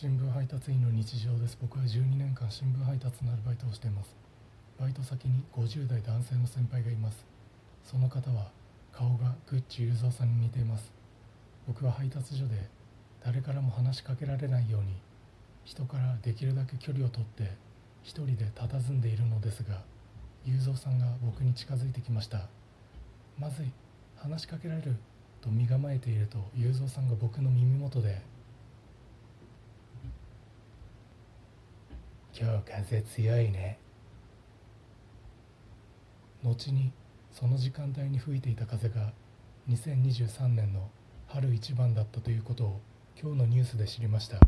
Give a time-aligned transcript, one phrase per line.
[0.00, 1.58] 新聞配達員の日常です。
[1.60, 4.14] 僕は12年間新聞配達のアルバイトをしています。
[4.78, 7.26] バイト先に50代男性の先輩がいます。
[7.82, 8.52] その方は
[8.92, 10.92] 顔がグッチ雄三さんに似ています。
[11.66, 12.68] 僕は配達所で
[13.24, 14.94] 誰からも話しかけられないように
[15.64, 17.50] 人からできるだけ距離をとって
[18.04, 19.82] 一人で佇んでいるのですが
[20.44, 22.46] 雄三さんが僕に近づいてきました。
[23.36, 23.66] まずい
[24.16, 24.94] 話しかけられる
[25.40, 28.22] と身構えていると雄三さんが僕の耳元で
[32.40, 33.80] 「今日風強いね」
[36.44, 36.92] 後に
[37.32, 39.12] その時間帯に吹いていた風が
[39.68, 40.88] 2023年の
[41.26, 42.80] 春一番だったということを
[43.20, 44.38] 今日のニュースで知りました。